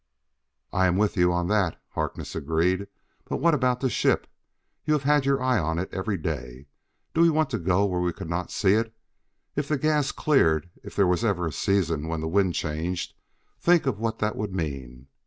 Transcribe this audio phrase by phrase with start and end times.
[0.73, 2.87] "I am with you on that," Harkness agreed,
[3.25, 4.25] "but what about the ship?
[4.83, 6.65] You have had your eye on it every day;
[7.13, 8.95] do we want to go where we could not see it?
[9.55, 13.13] If the gas cleared, if there was ever a season when the wind changed,
[13.59, 15.05] think of what that would mean.